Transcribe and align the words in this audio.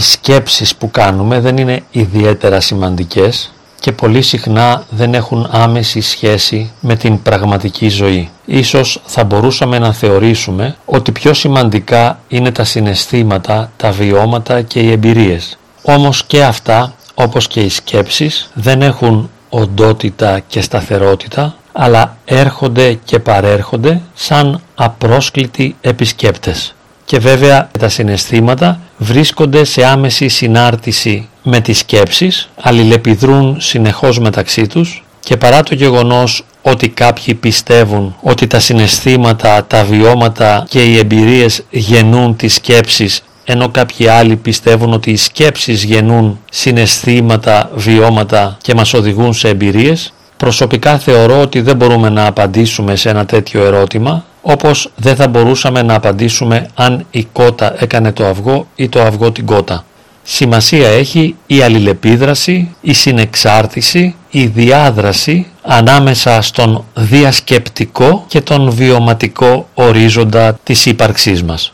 οι 0.00 0.02
σκέψεις 0.02 0.76
που 0.76 0.90
κάνουμε 0.90 1.40
δεν 1.40 1.56
είναι 1.56 1.82
ιδιαίτερα 1.90 2.60
σημαντικές 2.60 3.52
και 3.80 3.92
πολύ 3.92 4.22
συχνά 4.22 4.84
δεν 4.90 5.14
έχουν 5.14 5.48
άμεση 5.50 6.00
σχέση 6.00 6.72
με 6.80 6.96
την 6.96 7.22
πραγματική 7.22 7.88
ζωή. 7.88 8.30
Ίσως 8.44 9.00
θα 9.04 9.24
μπορούσαμε 9.24 9.78
να 9.78 9.92
θεωρήσουμε 9.92 10.76
ότι 10.84 11.12
πιο 11.12 11.34
σημαντικά 11.34 12.18
είναι 12.28 12.50
τα 12.50 12.64
συναισθήματα, 12.64 13.70
τα 13.76 13.90
βιώματα 13.90 14.62
και 14.62 14.80
οι 14.80 14.90
εμπειρίες. 14.90 15.58
Όμως 15.82 16.24
και 16.24 16.44
αυτά, 16.44 16.94
όπως 17.14 17.46
και 17.48 17.60
οι 17.60 17.68
σκέψεις, 17.68 18.50
δεν 18.54 18.82
έχουν 18.82 19.30
οντότητα 19.48 20.40
και 20.46 20.60
σταθερότητα, 20.60 21.54
αλλά 21.72 22.16
έρχονται 22.24 22.98
και 23.04 23.18
παρέρχονται 23.18 24.00
σαν 24.14 24.60
απρόσκλητοι 24.74 25.76
επισκέπτες. 25.80 26.74
Και 27.04 27.18
βέβαια 27.18 27.70
τα 27.78 27.88
συναισθήματα 27.88 28.80
βρίσκονται 29.02 29.64
σε 29.64 29.84
άμεση 29.84 30.28
συνάρτηση 30.28 31.28
με 31.42 31.60
τις 31.60 31.78
σκέψεις, 31.78 32.50
αλληλεπιδρούν 32.60 33.56
συνεχώς 33.60 34.18
μεταξύ 34.18 34.66
τους 34.66 35.04
και 35.20 35.36
παρά 35.36 35.62
το 35.62 35.74
γεγονός 35.74 36.44
ότι 36.62 36.88
κάποιοι 36.88 37.34
πιστεύουν 37.34 38.16
ότι 38.20 38.46
τα 38.46 38.58
συναισθήματα, 38.58 39.64
τα 39.64 39.84
βιώματα 39.84 40.64
και 40.68 40.84
οι 40.84 40.98
εμπειρίες 40.98 41.64
γεννούν 41.70 42.36
τις 42.36 42.54
σκέψεις 42.54 43.22
ενώ 43.44 43.68
κάποιοι 43.68 44.06
άλλοι 44.06 44.36
πιστεύουν 44.36 44.92
ότι 44.92 45.10
οι 45.10 45.16
σκέψεις 45.16 45.84
γεννούν 45.84 46.40
συναισθήματα, 46.50 47.70
βιώματα 47.74 48.56
και 48.62 48.74
μας 48.74 48.94
οδηγούν 48.94 49.32
σε 49.32 49.48
εμπειρίες, 49.48 50.12
προσωπικά 50.36 50.98
θεωρώ 50.98 51.40
ότι 51.40 51.60
δεν 51.60 51.76
μπορούμε 51.76 52.08
να 52.08 52.26
απαντήσουμε 52.26 52.96
σε 52.96 53.08
ένα 53.08 53.26
τέτοιο 53.26 53.64
ερώτημα, 53.64 54.24
όπως 54.40 54.90
δεν 54.96 55.16
θα 55.16 55.28
μπορούσαμε 55.28 55.82
να 55.82 55.94
απαντήσουμε 55.94 56.68
αν 56.74 57.06
η 57.10 57.24
κότα 57.24 57.82
έκανε 57.82 58.12
το 58.12 58.26
αυγό 58.26 58.66
ή 58.74 58.88
το 58.88 59.02
αυγό 59.02 59.32
την 59.32 59.46
κότα. 59.46 59.84
Σημασία 60.22 60.88
έχει 60.88 61.36
η 61.46 61.62
αλληλεπίδραση, 61.62 62.74
η 62.80 62.92
συνεξάρτηση, 62.92 64.14
η 64.30 64.46
διάδραση 64.46 65.46
ανάμεσα 65.62 66.42
στον 66.42 66.84
διασκεπτικό 66.94 68.24
και 68.28 68.40
τον 68.40 68.70
βιωματικό 68.70 69.68
ορίζοντα 69.74 70.58
της 70.62 70.86
ύπαρξής 70.86 71.42
μας. 71.42 71.72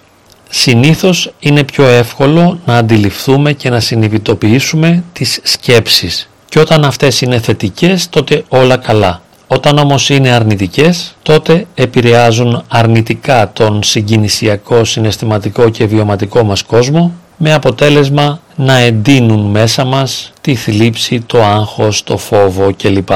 Συνήθως 0.49 1.33
είναι 1.39 1.65
πιο 1.65 1.87
εύκολο 1.87 2.61
να 2.65 2.77
αντιληφθούμε 2.77 3.53
και 3.53 3.71
να 3.71 3.81
συνειδητοποιήσουμε 3.81 5.05
τις 5.13 5.41
σκέψεις 5.43 6.29
και 6.49 6.59
όταν 6.59 6.85
αυτές 6.85 7.21
είναι 7.21 7.41
θετικές 7.41 8.09
τότε 8.09 8.45
όλα 8.49 8.77
καλά. 8.77 9.21
Όταν 9.49 9.79
όμως 9.79 10.11
είναι 10.11 10.31
αρνητικές 10.31 11.15
τότε 11.23 11.67
επηρεάζουν 11.75 12.65
αρνητικά 12.69 13.53
τον 13.53 13.83
συγκινησιακό, 13.83 14.85
συναισθηματικό 14.85 15.69
και 15.69 15.87
βιωματικό 15.87 16.43
μας 16.43 16.63
κόσμο 16.63 17.13
με 17.37 17.53
αποτέλεσμα 17.53 18.41
να 18.57 18.77
εντείνουν 18.77 19.51
μέσα 19.51 19.85
μας 19.85 20.33
τη 20.41 20.55
θλίψη, 20.55 21.21
το 21.21 21.43
άγχος, 21.45 22.03
το 22.03 22.17
φόβο 22.17 22.75
κλπ. 22.77 23.09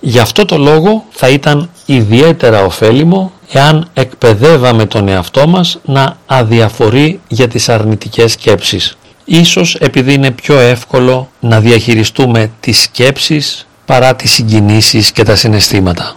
Γι' 0.00 0.18
αυτό 0.18 0.44
το 0.44 0.58
λόγο 0.58 1.04
θα 1.10 1.28
ήταν 1.28 1.70
ιδιαίτερα 1.86 2.64
ωφέλιμο 2.64 3.32
εάν 3.52 3.88
εκπαιδεύαμε 3.94 4.86
τον 4.86 5.08
εαυτό 5.08 5.48
μας 5.48 5.78
να 5.84 6.16
αδιαφορεί 6.26 7.20
για 7.28 7.48
τις 7.48 7.68
αρνητικές 7.68 8.32
σκέψεις. 8.32 8.96
Ίσως 9.24 9.74
επειδή 9.74 10.12
είναι 10.12 10.30
πιο 10.30 10.58
εύκολο 10.58 11.28
να 11.40 11.60
διαχειριστούμε 11.60 12.50
τις 12.60 12.82
σκέψεις 12.82 13.66
παρά 13.90 14.16
τις 14.16 14.30
συγκινήσεις 14.32 15.12
και 15.12 15.22
τα 15.22 15.36
συναισθήματα. 15.36 16.14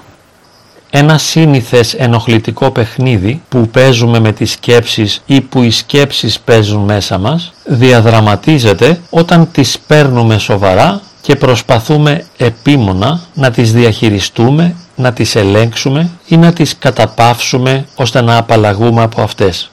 Ένα 0.90 1.18
σύνηθες 1.18 1.94
ενοχλητικό 1.94 2.72
παιχνίδι 2.72 3.42
που 3.50 3.68
παίζουμε 3.68 4.20
με 4.20 4.32
τις 4.32 4.52
σκέψεις 4.52 5.22
ή 5.26 5.42
που 5.42 5.62
οι 5.62 5.72
σκέψεις 5.72 6.40
παίζουν 6.40 6.82
μέσα 6.84 7.18
μας 7.18 7.54
διαδραματίζεται 7.64 9.00
όταν 9.10 9.52
τις 9.52 9.80
παίρνουμε 9.88 10.38
σοβαρά 10.38 11.02
και 11.22 11.36
προσπαθούμε 11.36 12.26
επίμονα 12.38 13.22
να 13.34 13.52
τις 13.52 13.74
διαχειριστούμε, 13.74 14.76
να 14.96 15.14
τις 15.14 15.36
ελέγξουμε 15.36 16.10
ή 16.28 16.38
να 16.38 16.54
τις 16.54 16.78
καταπαύσουμε 16.80 17.86
ώστε 17.96 18.22
να 18.22 18.38
απαλλαγούμε 18.38 19.02
από 19.02 19.22
αυτές. 19.22 19.72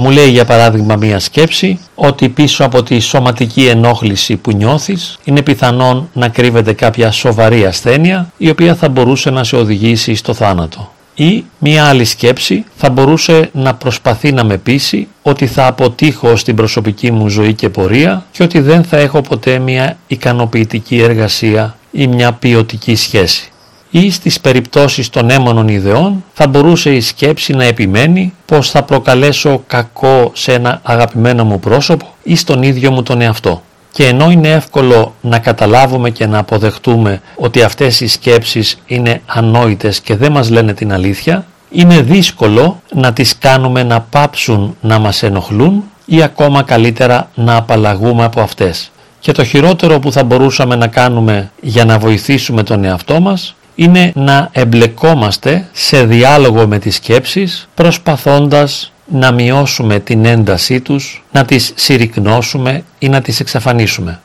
Μου 0.00 0.10
λέει 0.10 0.30
για 0.30 0.44
παράδειγμα 0.44 0.96
μία 0.96 1.18
σκέψη 1.18 1.78
ότι 1.94 2.28
πίσω 2.28 2.64
από 2.64 2.82
τη 2.82 2.98
σωματική 2.98 3.66
ενόχληση 3.66 4.36
που 4.36 4.52
νιώθεις 4.52 5.18
είναι 5.24 5.42
πιθανόν 5.42 6.08
να 6.12 6.28
κρύβεται 6.28 6.72
κάποια 6.72 7.10
σοβαρή 7.10 7.64
ασθένεια 7.66 8.32
η 8.36 8.50
οποία 8.50 8.74
θα 8.74 8.88
μπορούσε 8.88 9.30
να 9.30 9.44
σε 9.44 9.56
οδηγήσει 9.56 10.14
στο 10.14 10.34
θάνατο. 10.34 10.92
Ή 11.14 11.44
μία 11.58 11.84
άλλη 11.84 12.04
σκέψη 12.04 12.64
θα 12.76 12.90
μπορούσε 12.90 13.50
να 13.52 13.74
προσπαθεί 13.74 14.32
να 14.32 14.44
με 14.44 14.56
πείσει 14.56 15.08
ότι 15.22 15.46
θα 15.46 15.66
αποτύχω 15.66 16.36
στην 16.36 16.56
προσωπική 16.56 17.12
μου 17.12 17.28
ζωή 17.28 17.54
και 17.54 17.68
πορεία 17.68 18.26
και 18.30 18.42
ότι 18.42 18.60
δεν 18.60 18.84
θα 18.84 18.96
έχω 18.96 19.20
ποτέ 19.20 19.58
μια 19.58 19.98
ικανοποιητική 20.06 20.98
εργασία 20.98 21.76
ή 21.90 22.06
μια 22.06 22.32
ποιοτική 22.32 22.96
σχέση 22.96 23.47
ή 23.90 24.10
στις 24.10 24.40
περιπτώσεις 24.40 25.10
των 25.10 25.30
έμονων 25.30 25.68
ιδεών 25.68 26.24
θα 26.34 26.48
μπορούσε 26.48 26.94
η 26.94 27.00
σκέψη 27.00 27.52
να 27.52 27.64
επιμένει 27.64 28.32
πως 28.46 28.70
θα 28.70 28.82
προκαλέσω 28.82 29.62
κακό 29.66 30.30
σε 30.34 30.52
ένα 30.52 30.80
αγαπημένο 30.82 31.44
μου 31.44 31.60
πρόσωπο 31.60 32.06
ή 32.22 32.36
στον 32.36 32.62
ίδιο 32.62 32.90
μου 32.90 33.02
τον 33.02 33.20
εαυτό. 33.20 33.62
Και 33.92 34.06
ενώ 34.06 34.30
είναι 34.30 34.48
εύκολο 34.48 35.14
να 35.20 35.38
καταλάβουμε 35.38 36.10
και 36.10 36.26
να 36.26 36.38
αποδεχτούμε 36.38 37.20
ότι 37.36 37.62
αυτές 37.62 38.00
οι 38.00 38.06
σκέψεις 38.06 38.78
είναι 38.86 39.20
ανόητες 39.26 40.00
και 40.00 40.16
δεν 40.16 40.32
μας 40.32 40.50
λένε 40.50 40.74
την 40.74 40.92
αλήθεια, 40.92 41.46
είναι 41.70 42.00
δύσκολο 42.00 42.82
να 42.92 43.12
τις 43.12 43.38
κάνουμε 43.38 43.82
να 43.82 44.00
πάψουν 44.00 44.76
να 44.80 44.98
μας 44.98 45.22
ενοχλούν 45.22 45.84
ή 46.04 46.22
ακόμα 46.22 46.62
καλύτερα 46.62 47.30
να 47.34 47.56
απαλλαγούμε 47.56 48.24
από 48.24 48.40
αυτές. 48.40 48.90
Και 49.20 49.32
το 49.32 49.44
χειρότερο 49.44 49.98
που 49.98 50.12
θα 50.12 50.24
μπορούσαμε 50.24 50.76
να 50.76 50.86
κάνουμε 50.86 51.50
για 51.60 51.84
να 51.84 51.98
βοηθήσουμε 51.98 52.62
τον 52.62 52.84
εαυτό 52.84 53.20
μας 53.20 53.54
είναι 53.80 54.12
να 54.14 54.48
εμπλεκόμαστε 54.52 55.68
σε 55.72 56.04
διάλογο 56.04 56.66
με 56.66 56.78
τις 56.78 56.94
σκέψεις 56.94 57.68
προσπαθώντας 57.74 58.92
να 59.06 59.32
μειώσουμε 59.32 59.98
την 59.98 60.24
έντασή 60.24 60.80
τους, 60.80 61.24
να 61.32 61.44
τις 61.44 61.72
συρρυκνώσουμε 61.74 62.84
ή 62.98 63.08
να 63.08 63.20
τις 63.20 63.40
εξαφανίσουμε. 63.40 64.20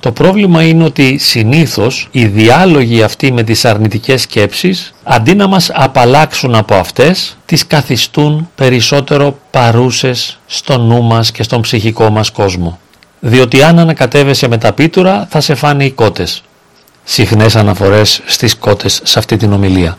Το 0.00 0.12
πρόβλημα 0.12 0.62
είναι 0.62 0.84
ότι 0.84 1.18
συνήθως 1.18 2.08
οι 2.10 2.26
διάλογοι 2.26 3.02
αυτοί 3.02 3.32
με 3.32 3.42
τις 3.42 3.64
αρνητικές 3.64 4.22
σκέψεις 4.22 4.94
αντί 5.02 5.34
να 5.34 5.46
μας 5.46 5.70
απαλλάξουν 5.74 6.54
από 6.54 6.74
αυτές 6.74 7.36
τις 7.46 7.66
καθιστούν 7.66 8.48
περισσότερο 8.54 9.38
παρούσες 9.50 10.38
στο 10.46 10.78
νου 10.78 11.02
μας 11.02 11.30
και 11.30 11.42
στον 11.42 11.60
ψυχικό 11.60 12.10
μας 12.10 12.30
κόσμο. 12.30 12.78
Διότι 13.20 13.62
αν 13.62 13.78
ανακατεύεσαι 13.78 14.48
με 14.48 14.58
τα 14.58 14.72
πίτουρα 14.72 15.26
θα 15.30 15.40
σε 15.40 15.54
φάνε 15.54 15.84
οι 15.84 15.90
κότες 15.90 16.42
συχνές 17.04 17.56
αναφορές 17.56 18.20
στις 18.24 18.56
κότες 18.56 19.00
σε 19.04 19.18
αυτή 19.18 19.36
την 19.36 19.52
ομιλία. 19.52 19.98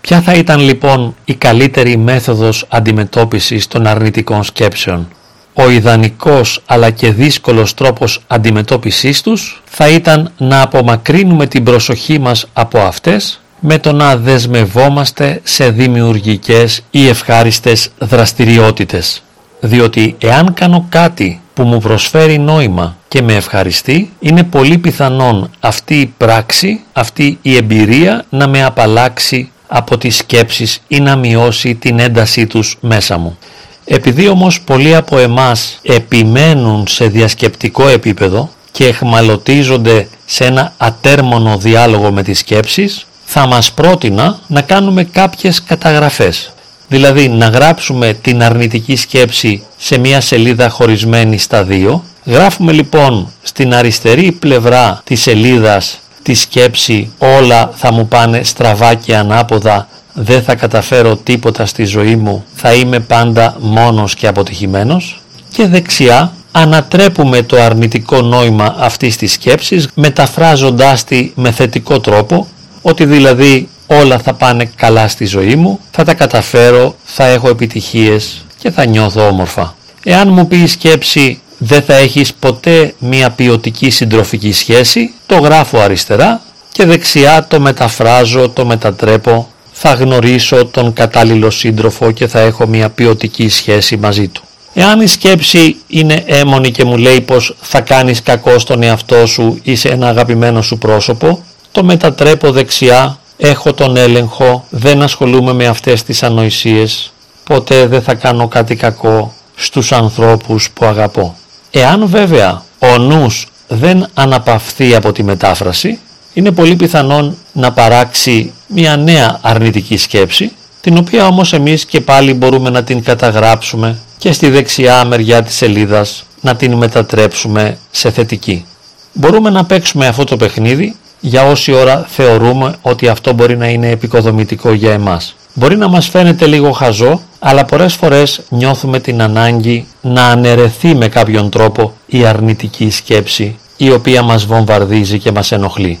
Ποια 0.00 0.20
θα 0.20 0.32
ήταν 0.32 0.60
λοιπόν 0.60 1.14
η 1.24 1.34
καλύτερη 1.34 1.96
μέθοδος 1.96 2.66
αντιμετώπισης 2.68 3.66
των 3.66 3.86
αρνητικών 3.86 4.42
σκέψεων; 4.42 5.08
Ο 5.52 5.70
ιδανικός 5.70 6.62
αλλά 6.66 6.90
και 6.90 7.12
δύσκολος 7.12 7.74
τρόπος 7.74 8.20
αντιμετώπισης 8.26 9.20
τους 9.20 9.62
θα 9.64 9.88
ήταν 9.88 10.32
να 10.38 10.62
απομακρύνουμε 10.62 11.46
την 11.46 11.64
προσοχή 11.64 12.18
μας 12.18 12.46
από 12.52 12.78
αυτές 12.78 13.40
με 13.60 13.78
το 13.78 13.92
να 13.92 14.16
δεσμευόμαστε 14.16 15.40
σε 15.44 15.70
δημιουργικές 15.70 16.82
ή 16.90 17.08
ευχάριστες 17.08 17.90
δραστηριότητες. 17.98 19.22
Διότι 19.60 20.16
εάν 20.18 20.54
κάνω 20.54 20.86
κάτι 20.88 21.40
που 21.54 21.62
μου 21.62 21.78
προσφέρει 21.78 22.38
νόημα 22.38 22.96
και 23.08 23.22
με 23.22 23.34
ευχαριστεί, 23.34 24.12
είναι 24.20 24.42
πολύ 24.42 24.78
πιθανόν 24.78 25.50
αυτή 25.60 26.00
η 26.00 26.06
πράξη, 26.16 26.80
αυτή 26.92 27.38
η 27.42 27.56
εμπειρία 27.56 28.24
να 28.28 28.48
με 28.48 28.64
απαλλάξει 28.64 29.50
από 29.66 29.98
τις 29.98 30.16
σκέψεις 30.16 30.80
ή 30.88 31.00
να 31.00 31.16
μειώσει 31.16 31.74
την 31.74 31.98
έντασή 31.98 32.46
τους 32.46 32.78
μέσα 32.80 33.18
μου. 33.18 33.38
Επειδή 33.84 34.28
όμως 34.28 34.60
πολλοί 34.60 34.94
από 34.94 35.18
εμάς 35.18 35.78
επιμένουν 35.82 36.86
σε 36.86 37.06
διασκεπτικό 37.06 37.88
επίπεδο 37.88 38.50
και 38.72 38.86
εχμαλωτίζονται 38.86 40.08
σε 40.24 40.44
ένα 40.44 40.72
ατέρμονο 40.76 41.56
διάλογο 41.58 42.12
με 42.12 42.22
τις 42.22 42.38
σκέψεις, 42.38 43.06
θα 43.24 43.46
μας 43.46 43.72
πρότεινα 43.72 44.38
να 44.46 44.60
κάνουμε 44.60 45.04
κάποιες 45.04 45.62
καταγραφές. 45.62 46.53
Δηλαδή 46.94 47.28
να 47.28 47.46
γράψουμε 47.46 48.12
την 48.12 48.42
αρνητική 48.42 48.96
σκέψη 48.96 49.62
σε 49.76 49.98
μια 49.98 50.20
σελίδα 50.20 50.68
χωρισμένη 50.68 51.38
στα 51.38 51.64
δύο. 51.64 52.04
Γράφουμε 52.24 52.72
λοιπόν 52.72 53.32
στην 53.42 53.74
αριστερή 53.74 54.32
πλευρά 54.32 55.00
της 55.04 55.20
σελίδας 55.20 56.00
τη 56.22 56.34
σκέψη 56.34 57.12
όλα 57.18 57.70
θα 57.74 57.92
μου 57.92 58.08
πάνε 58.08 58.42
στραβά 58.42 58.94
και 58.94 59.16
ανάποδα, 59.16 59.88
δεν 60.12 60.42
θα 60.42 60.54
καταφέρω 60.54 61.16
τίποτα 61.16 61.66
στη 61.66 61.84
ζωή 61.84 62.16
μου, 62.16 62.44
θα 62.54 62.74
είμαι 62.74 63.00
πάντα 63.00 63.56
μόνος 63.60 64.14
και 64.14 64.26
αποτυχημένος. 64.26 65.22
Και 65.52 65.66
δεξιά 65.66 66.32
ανατρέπουμε 66.52 67.42
το 67.42 67.60
αρνητικό 67.60 68.20
νόημα 68.20 68.74
αυτής 68.78 69.16
της 69.16 69.32
σκέψης 69.32 69.88
μεταφράζοντάς 69.94 71.04
τη 71.04 71.32
με 71.34 71.50
θετικό 71.50 72.00
τρόπο, 72.00 72.48
ότι 72.82 73.04
δηλαδή 73.04 73.68
όλα 73.86 74.18
θα 74.18 74.34
πάνε 74.34 74.70
καλά 74.76 75.08
στη 75.08 75.24
ζωή 75.24 75.56
μου, 75.56 75.80
θα 75.90 76.04
τα 76.04 76.14
καταφέρω, 76.14 76.96
θα 77.04 77.26
έχω 77.26 77.48
επιτυχίες 77.48 78.44
και 78.58 78.70
θα 78.70 78.86
νιώθω 78.86 79.26
όμορφα. 79.26 79.74
Εάν 80.04 80.28
μου 80.28 80.48
πει 80.48 80.56
η 80.56 80.66
σκέψη 80.66 81.40
δεν 81.58 81.82
θα 81.82 81.94
έχεις 81.94 82.34
ποτέ 82.34 82.94
μια 82.98 83.30
ποιοτική 83.30 83.90
συντροφική 83.90 84.52
σχέση, 84.52 85.12
το 85.26 85.38
γράφω 85.38 85.78
αριστερά 85.78 86.40
και 86.72 86.84
δεξιά 86.84 87.46
το 87.48 87.60
μεταφράζω, 87.60 88.48
το 88.48 88.64
μετατρέπω, 88.64 89.48
θα 89.72 89.94
γνωρίσω 89.94 90.66
τον 90.66 90.92
κατάλληλο 90.92 91.50
σύντροφο 91.50 92.10
και 92.10 92.26
θα 92.26 92.40
έχω 92.40 92.66
μια 92.66 92.90
ποιοτική 92.90 93.48
σχέση 93.48 93.96
μαζί 93.96 94.28
του. 94.28 94.42
Εάν 94.74 95.00
η 95.00 95.06
σκέψη 95.06 95.76
είναι 95.86 96.24
έμονη 96.26 96.70
και 96.70 96.84
μου 96.84 96.96
λέει 96.96 97.20
πως 97.20 97.56
θα 97.60 97.80
κάνεις 97.80 98.22
κακό 98.22 98.58
στον 98.58 98.82
εαυτό 98.82 99.26
σου 99.26 99.60
ή 99.62 99.74
σε 99.76 99.88
ένα 99.88 100.08
αγαπημένο 100.08 100.62
σου 100.62 100.78
πρόσωπο, 100.78 101.44
το 101.72 101.84
μετατρέπω 101.84 102.50
δεξιά, 102.50 103.18
έχω 103.36 103.72
τον 103.72 103.96
έλεγχο, 103.96 104.64
δεν 104.70 105.02
ασχολούμαι 105.02 105.52
με 105.52 105.66
αυτές 105.66 106.02
τις 106.02 106.22
ανοησίες, 106.22 107.12
ποτέ 107.44 107.86
δεν 107.86 108.02
θα 108.02 108.14
κάνω 108.14 108.48
κάτι 108.48 108.76
κακό 108.76 109.34
στους 109.54 109.92
ανθρώπους 109.92 110.70
που 110.70 110.84
αγαπώ. 110.84 111.36
Εάν 111.70 112.06
βέβαια 112.06 112.62
ο 112.78 112.98
νους 112.98 113.46
δεν 113.68 114.06
αναπαυθεί 114.14 114.94
από 114.94 115.12
τη 115.12 115.22
μετάφραση, 115.22 115.98
είναι 116.32 116.50
πολύ 116.50 116.76
πιθανόν 116.76 117.36
να 117.52 117.72
παράξει 117.72 118.52
μια 118.66 118.96
νέα 118.96 119.38
αρνητική 119.42 119.96
σκέψη, 119.96 120.52
την 120.80 120.96
οποία 120.96 121.26
όμως 121.26 121.52
εμείς 121.52 121.84
και 121.84 122.00
πάλι 122.00 122.34
μπορούμε 122.34 122.70
να 122.70 122.82
την 122.84 123.02
καταγράψουμε 123.02 123.98
και 124.18 124.32
στη 124.32 124.48
δεξιά 124.50 125.04
μεριά 125.04 125.42
της 125.42 125.56
σελίδας 125.56 126.24
να 126.40 126.56
την 126.56 126.72
μετατρέψουμε 126.72 127.78
σε 127.90 128.10
θετική. 128.10 128.64
Μπορούμε 129.12 129.50
να 129.50 129.64
παίξουμε 129.64 130.06
αυτό 130.06 130.24
το 130.24 130.36
παιχνίδι 130.36 130.96
για 131.26 131.46
όση 131.46 131.72
ώρα 131.72 132.04
θεωρούμε 132.08 132.74
ότι 132.82 133.08
αυτό 133.08 133.32
μπορεί 133.32 133.56
να 133.56 133.68
είναι 133.68 133.90
επικοδομητικό 133.90 134.72
για 134.72 134.92
εμάς. 134.92 135.34
Μπορεί 135.54 135.76
να 135.76 135.88
μας 135.88 136.08
φαίνεται 136.08 136.46
λίγο 136.46 136.70
χαζό, 136.70 137.20
αλλά 137.38 137.64
πολλές 137.64 137.94
φορές 137.94 138.40
νιώθουμε 138.48 139.00
την 139.00 139.22
ανάγκη 139.22 139.86
να 140.00 140.26
αναιρεθεί 140.26 140.94
με 140.94 141.08
κάποιον 141.08 141.50
τρόπο 141.50 141.92
η 142.06 142.24
αρνητική 142.24 142.90
σκέψη 142.90 143.58
η 143.76 143.90
οποία 143.90 144.22
μας 144.22 144.44
βομβαρδίζει 144.46 145.18
και 145.18 145.32
μας 145.32 145.52
ενοχλεί. 145.52 145.98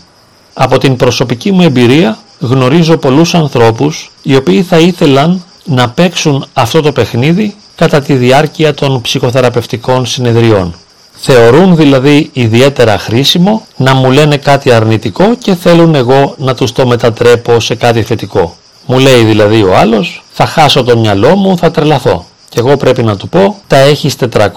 Από 0.54 0.78
την 0.78 0.96
προσωπική 0.96 1.52
μου 1.52 1.62
εμπειρία 1.62 2.18
γνωρίζω 2.40 2.96
πολλούς 2.96 3.34
ανθρώπους 3.34 4.10
οι 4.22 4.36
οποίοι 4.36 4.62
θα 4.62 4.78
ήθελαν 4.78 5.42
να 5.64 5.90
παίξουν 5.90 6.46
αυτό 6.52 6.80
το 6.80 6.92
παιχνίδι 6.92 7.54
κατά 7.76 8.00
τη 8.00 8.14
διάρκεια 8.14 8.74
των 8.74 9.00
ψυχοθεραπευτικών 9.00 10.06
συνεδριών. 10.06 10.74
Θεωρούν 11.26 11.76
δηλαδή 11.76 12.30
ιδιαίτερα 12.32 12.98
χρήσιμο 12.98 13.66
να 13.76 13.94
μου 13.94 14.10
λένε 14.10 14.36
κάτι 14.36 14.72
αρνητικό 14.72 15.34
και 15.34 15.54
θέλουν 15.54 15.94
εγώ 15.94 16.34
να 16.38 16.54
τους 16.54 16.72
το 16.72 16.86
μετατρέπω 16.86 17.60
σε 17.60 17.74
κάτι 17.74 18.02
θετικό. 18.02 18.56
Μου 18.86 18.98
λέει 18.98 19.24
δηλαδή 19.24 19.62
ο 19.62 19.76
άλλος 19.76 20.24
θα 20.32 20.46
χάσω 20.46 20.84
το 20.84 20.98
μυαλό 20.98 21.36
μου, 21.36 21.58
θα 21.58 21.70
τρελαθώ. 21.70 22.26
Και 22.48 22.58
εγώ 22.58 22.76
πρέπει 22.76 23.02
να 23.02 23.16
του 23.16 23.28
πω 23.28 23.60
τα 23.66 23.76
έχεις 23.76 24.16
400, 24.32 24.48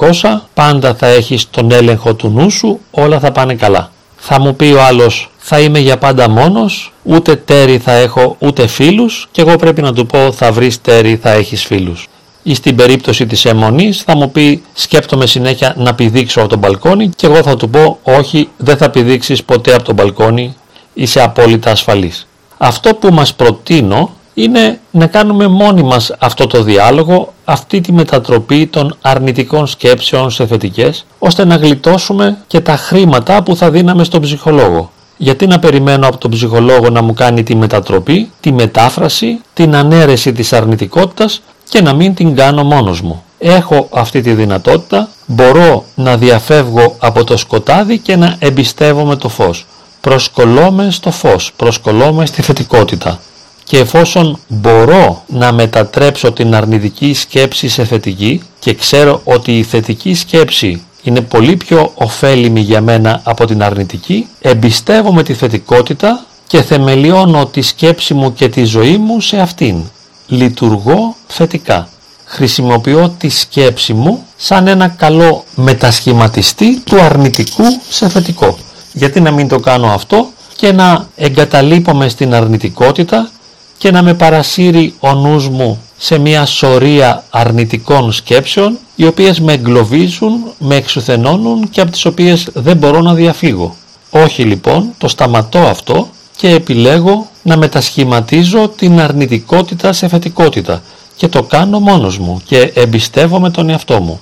πάντα 0.54 0.96
θα 0.96 1.08
έχεις 1.08 1.50
τον 1.50 1.72
έλεγχο 1.72 2.14
του 2.14 2.30
νου 2.30 2.50
σου, 2.50 2.80
όλα 2.92 3.20
θα 3.20 3.32
πάνε 3.32 3.54
καλά. 3.54 3.92
Θα 4.18 4.40
μου 4.40 4.56
πει 4.56 4.66
ο 4.66 4.82
άλλος 4.82 5.32
θα 5.38 5.60
είμαι 5.60 5.80
για 5.80 5.98
πάντα 5.98 6.30
μόνος, 6.30 6.94
ούτε 7.04 7.36
τέρι 7.36 7.78
θα 7.78 7.92
έχω 7.92 8.36
ούτε 8.40 8.68
φίλους 8.68 9.28
και 9.32 9.42
εγώ 9.42 9.56
πρέπει 9.56 9.82
να 9.82 9.94
του 9.94 10.06
πω 10.06 10.32
θα 10.32 10.52
βρεις 10.52 10.82
τέρι 10.82 11.20
θα 11.22 11.32
έχεις 11.32 11.66
φίλους. 11.66 12.08
Ή 12.50 12.54
στην 12.54 12.76
περίπτωση 12.76 13.26
της 13.26 13.46
αιμονής 13.46 14.02
θα 14.02 14.16
μου 14.16 14.32
πει 14.32 14.64
σκέπτομαι 14.74 15.26
συνέχεια 15.26 15.74
να 15.78 15.94
πηδήξω 15.96 16.40
από 16.40 16.50
τον 16.50 16.60
μπαλκόνι 16.60 17.10
και 17.16 17.26
εγώ 17.26 17.42
θα 17.42 17.56
του 17.56 17.70
πω 17.70 18.00
όχι 18.04 18.50
δεν 18.58 18.78
θα 18.78 18.90
πηδήξεις 18.90 19.44
ποτέ 19.44 19.74
από 19.74 19.84
τον 19.84 19.96
μπαλκόνι, 19.96 20.56
είσαι 20.94 21.22
απόλυτα 21.22 21.72
ασφαλής. 21.72 22.28
Αυτό 22.58 22.96
που 22.96 23.14
μας 23.14 23.34
προτείνω 23.34 24.10
είναι 24.34 24.80
να 24.92 25.08
κάνουμε 25.08 25.48
μόνοι 25.48 25.84
μας 25.84 26.16
αυτό 26.20 26.48
το 26.48 26.64
διάλογο, 26.64 27.34
αυτή 27.46 27.82
τη 27.82 27.92
μετατροπή 27.92 28.68
των 28.68 28.98
αρνητικών 29.02 29.68
σκέψεων 29.68 30.32
σε 30.32 30.46
θετικές, 30.46 31.06
ώστε 31.20 31.46
να 31.46 31.56
γλιτώσουμε 31.56 32.38
και 32.48 32.60
τα 32.60 32.78
χρήματα 32.78 33.44
που 33.44 33.56
θα 33.56 33.72
δίναμε 33.72 34.04
στον 34.04 34.22
ψυχολόγο. 34.22 34.92
Γιατί 35.18 35.48
να 35.48 35.60
περιμένω 35.60 36.08
από 36.08 36.18
τον 36.18 36.32
ψυχολόγο 36.32 36.90
να 36.90 37.02
μου 37.02 37.14
κάνει 37.14 37.44
τη 37.44 37.56
μετατροπή, 37.56 38.32
τη 38.40 38.52
μετάφραση, 38.52 39.40
την 39.54 39.76
ανέρεση 39.76 40.32
της 40.32 40.54
αρνητικότητας 40.54 41.42
και 41.70 41.82
να 41.82 41.94
μην 41.94 42.14
την 42.14 42.36
κάνω 42.36 42.64
μόνος 42.64 43.02
μου. 43.02 43.24
Έχω 43.40 43.88
αυτή 43.92 44.22
τη 44.22 44.34
δυνατότητα, 44.34 45.10
μπορώ 45.26 45.84
να 45.96 46.18
διαφεύγω 46.18 46.96
από 47.00 47.24
το 47.24 47.38
σκοτάδι 47.38 47.98
και 47.98 48.16
να 48.16 48.36
εμπιστεύομαι 48.40 49.16
το 49.16 49.30
φως. 49.30 49.66
Προσκολώμαι 50.02 50.92
στο 50.92 51.12
φως, 51.12 51.52
προσκολώμαι 51.56 52.26
στη 52.26 52.42
θετικότητα. 52.42 53.20
Και 53.64 53.78
εφόσον 53.78 54.40
μπορώ 54.48 55.24
να 55.28 55.52
μετατρέψω 55.52 56.32
την 56.32 56.56
αρνητική 56.56 57.14
σκέψη 57.14 57.68
σε 57.68 57.86
θετική 57.86 58.42
και 58.60 58.74
ξέρω 58.74 59.22
ότι 59.24 59.58
η 59.58 59.64
θετική 59.64 60.14
σκέψη 60.14 60.82
είναι 61.04 61.22
πολύ 61.22 61.56
πιο 61.56 61.92
ωφέλιμη 61.96 62.60
για 62.60 62.82
μένα 62.82 63.22
από 63.24 63.46
την 63.46 63.64
αρνητική, 63.64 64.28
εμπιστεύομαι 64.42 65.24
τη 65.24 65.34
θετικότητα 65.34 66.26
και 66.48 66.62
θεμελιώνω 66.62 67.46
τη 67.46 67.62
σκέψη 67.62 68.14
μου 68.14 68.34
και 68.34 68.50
τη 68.50 68.64
ζωή 68.64 68.98
μου 68.98 69.22
σε 69.22 69.38
αυτήν. 69.40 69.84
Λειτουργώ 70.28 71.16
θετικά. 71.28 71.90
Χρησιμοποιώ 72.26 73.16
τη 73.18 73.30
σκέψη 73.30 73.94
μου 73.94 74.26
σαν 74.38 74.68
ένα 74.68 74.88
καλό 74.88 75.44
μετασχηματιστή 75.56 76.80
του 76.80 77.02
αρνητικού 77.02 77.64
σε 77.90 78.10
θετικό. 78.10 78.58
Γιατί 78.94 79.22
να 79.22 79.32
μην 79.32 79.48
το 79.48 79.60
κάνω 79.60 79.88
αυτό 79.88 80.28
και 80.56 80.72
να 80.72 81.08
εγκαταλείπομαι 81.16 82.10
στην 82.10 82.34
αρνητικότητα 82.34 83.30
και 83.78 83.92
να 83.92 84.02
με 84.02 84.14
παρασύρει 84.14 84.94
ο 85.00 85.14
νους 85.14 85.50
μου 85.50 85.82
σε 85.98 86.18
μια 86.18 86.46
σωρία 86.46 87.24
αρνητικών 87.30 88.12
σκέψεων 88.12 88.78
οι 88.96 89.06
οποίες 89.06 89.40
με 89.40 89.54
εγκλωβίζουν, 89.54 90.34
με 90.58 90.76
εξουθενώνουν 90.76 91.70
και 91.70 91.82
από 91.82 91.92
τις 91.92 92.06
οποίες 92.06 92.48
δεν 92.54 92.78
μπορώ 92.78 93.02
να 93.02 93.14
διαφύγω. 93.14 93.76
Όχι 94.10 94.44
λοιπόν, 94.44 94.90
το 94.98 95.08
σταματώ 95.08 95.60
αυτό 95.60 96.10
και 96.38 96.50
επιλέγω 96.50 97.28
να 97.42 97.58
μετασχηματίζω 97.58 98.70
την 98.70 99.00
αρνητικότητα 99.00 99.94
σε 99.94 100.08
θετικότητα 100.08 100.82
και 101.16 101.28
το 101.28 101.44
κάνω 101.44 101.80
μόνος 101.80 102.18
μου 102.18 102.42
και 102.46 102.72
εμπιστεύομαι 102.76 103.50
τον 103.50 103.70
εαυτό 103.70 104.00
μου. 104.00 104.20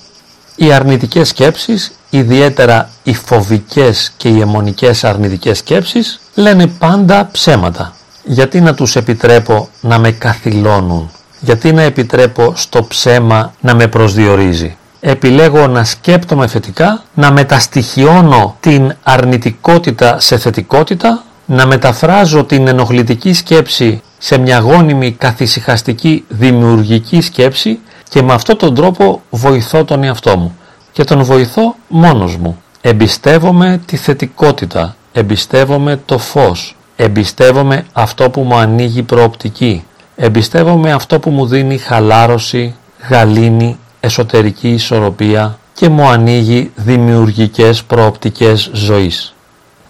Οι 0.55 0.71
αρνητικές 0.71 1.27
σκέψεις, 1.27 1.91
ιδιαίτερα 2.09 2.89
οι 3.03 3.13
φοβικές 3.13 4.13
και 4.17 4.29
οι 4.29 4.39
αιμονικές 4.39 5.03
αρνητικές 5.03 5.57
σκέψεις, 5.57 6.19
λένε 6.35 6.67
πάντα 6.67 7.29
ψέματα. 7.31 7.95
Γιατί 8.23 8.61
να 8.61 8.73
τους 8.73 8.95
επιτρέπω 8.95 9.69
να 9.81 9.99
με 9.99 10.11
καθυλώνουν, 10.11 11.11
γιατί 11.39 11.71
να 11.73 11.81
επιτρέπω 11.81 12.53
στο 12.55 12.83
ψέμα 12.83 13.53
να 13.61 13.75
με 13.75 13.87
προσδιορίζει; 13.87 14.77
Επιλέγω 14.99 15.67
να 15.67 15.83
σκέπτομαι 15.83 16.47
θετικά, 16.47 17.03
να 17.13 17.31
μεταστοιχιώνω 17.31 18.57
την 18.59 18.95
αρνητικότητα 19.03 20.19
σε 20.19 20.37
θετικότητα, 20.37 21.23
να 21.45 21.65
μεταφράζω 21.65 22.43
την 22.43 22.67
ενοχλητική 22.67 23.33
σκέψη 23.33 24.01
σε 24.17 24.37
μια 24.37 24.59
γόνιμη 24.59 25.11
καθησυχαστική 25.11 26.25
δημιουργική 26.27 27.21
σκέψη 27.21 27.79
και 28.09 28.21
με 28.21 28.33
αυτόν 28.33 28.57
τον 28.57 28.75
τρόπο 28.75 29.21
βοηθώ 29.29 29.85
τον 29.85 30.03
εαυτό 30.03 30.37
μου 30.37 30.57
και 30.91 31.03
τον 31.03 31.23
βοηθώ 31.23 31.75
μόνος 31.87 32.37
μου. 32.37 32.61
Εμπιστεύομαι 32.81 33.81
τη 33.85 33.97
θετικότητα, 33.97 34.95
εμπιστεύομαι 35.11 36.01
το 36.05 36.17
φως, 36.17 36.75
εμπιστεύομαι 36.95 37.85
αυτό 37.93 38.29
που 38.29 38.41
μου 38.41 38.55
ανοίγει 38.55 39.03
προοπτική, 39.03 39.83
εμπιστεύομαι 40.15 40.91
αυτό 40.91 41.19
που 41.19 41.29
μου 41.29 41.45
δίνει 41.45 41.77
χαλάρωση, 41.77 42.75
γαλήνη, 43.09 43.77
εσωτερική 43.99 44.69
ισορροπία 44.69 45.59
και 45.73 45.89
μου 45.89 46.07
ανοίγει 46.07 46.71
δημιουργικές 46.75 47.83
προοπτικές 47.83 48.69
ζωής. 48.73 49.34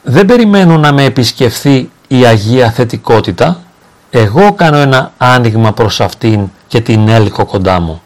Δεν 0.08 0.26
περιμένω 0.26 0.78
να 0.78 0.94
με 0.94 1.04
επισκεφθεί 1.04 1.90
η 2.08 2.26
Αγία 2.26 2.72
Θετικότητα, 2.72 3.62
εγώ 4.10 4.54
κάνω 4.54 4.78
ένα 4.78 5.14
άνοιγμα 5.18 5.74
προς 5.74 6.02
αυτήν 6.02 6.50
και 6.68 6.82
την 6.82 7.08
έλκω 7.08 7.46
κοντά 7.46 7.80
μου. 7.80 8.02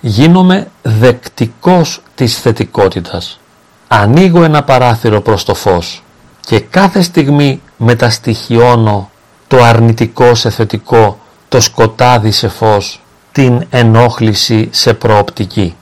Γίνομαι 0.00 0.68
δεκτικός 0.82 2.02
της 2.14 2.38
θετικότητας. 2.38 3.40
Ανοίγω 3.88 4.44
ένα 4.44 4.62
παράθυρο 4.62 5.20
προς 5.20 5.44
το 5.44 5.54
φως 5.54 6.02
και 6.40 6.60
κάθε 6.60 7.02
στιγμή 7.02 7.60
μεταστοιχιώνω 7.76 9.10
το 9.48 9.62
αρνητικό 9.62 10.34
σε 10.34 10.50
θετικό, 10.50 11.18
το 11.48 11.60
σκοτάδι 11.60 12.30
σε 12.30 12.48
φως, 12.48 13.02
την 13.32 13.66
ενόχληση 13.70 14.68
σε 14.72 14.94
προοπτική. 14.94 15.76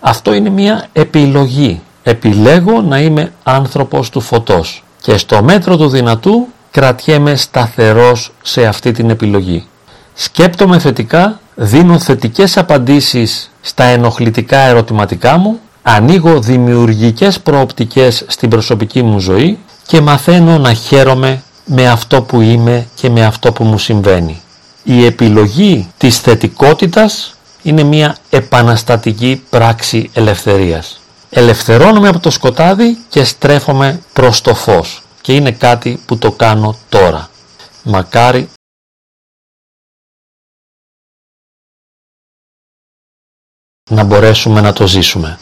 Αυτό 0.00 0.32
είναι 0.32 0.50
μια 0.50 0.88
επιλογή. 0.92 1.82
Επιλέγω 2.02 2.80
να 2.80 3.00
είμαι 3.00 3.32
άνθρωπος 3.42 4.10
του 4.10 4.20
φωτός 4.20 4.84
και 5.00 5.16
στο 5.16 5.42
μέτρο 5.42 5.76
του 5.76 5.88
δυνατού 5.88 6.46
κρατιέμαι 6.70 7.36
σταθερός 7.36 8.32
σε 8.42 8.66
αυτή 8.66 8.92
την 8.92 9.10
επιλογή. 9.10 9.66
Σκέπτομαι 10.14 10.78
θετικά, 10.78 11.40
δίνω 11.54 11.98
θετικές 11.98 12.56
απαντήσεις 12.56 13.50
στα 13.60 13.84
ενοχλητικά 13.84 14.58
ερωτηματικά 14.58 15.36
μου, 15.36 15.60
ανοίγω 15.82 16.40
δημιουργικές 16.40 17.40
προοπτικές 17.40 18.24
στην 18.28 18.48
προσωπική 18.48 19.02
μου 19.02 19.18
ζωή 19.18 19.58
και 19.86 20.00
μαθαίνω 20.00 20.58
να 20.58 20.72
χαίρομαι 20.72 21.42
με 21.64 21.88
αυτό 21.88 22.22
που 22.22 22.40
είμαι 22.40 22.86
και 22.94 23.10
με 23.10 23.24
αυτό 23.24 23.52
που 23.52 23.64
μου 23.64 23.78
συμβαίνει. 23.78 24.40
Η 24.82 25.04
επιλογή 25.04 25.88
της 25.98 26.18
θετικότητας 26.18 27.34
είναι 27.62 27.82
μια 27.82 28.16
επαναστατική 28.30 29.42
πράξη 29.50 30.10
ελευθερίας. 30.12 31.01
Ελευθερώνομαι 31.34 32.08
από 32.08 32.18
το 32.18 32.30
σκοτάδι 32.30 32.96
και 33.08 33.24
στρέφομαι 33.24 34.02
προς 34.12 34.40
το 34.40 34.54
φως 34.54 35.02
και 35.20 35.34
είναι 35.34 35.52
κάτι 35.52 36.02
που 36.06 36.18
το 36.18 36.32
κάνω 36.32 36.78
τώρα. 36.88 37.30
Μακάρι 37.84 38.48
να 43.90 44.04
μπορέσουμε 44.04 44.60
να 44.60 44.72
το 44.72 44.86
ζήσουμε. 44.86 45.38